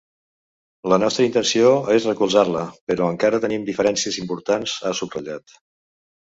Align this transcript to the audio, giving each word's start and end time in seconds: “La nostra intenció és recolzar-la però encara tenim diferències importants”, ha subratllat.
“La 0.93 0.97
nostra 1.01 1.25
intenció 1.27 1.73
és 1.95 2.07
recolzar-la 2.09 2.63
però 2.93 3.11
encara 3.17 3.41
tenim 3.45 3.69
diferències 3.69 4.19
importants”, 4.23 4.75
ha 4.83 4.95
subratllat. 5.03 5.55